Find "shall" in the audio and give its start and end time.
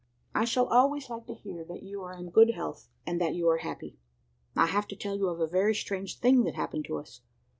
0.45-0.65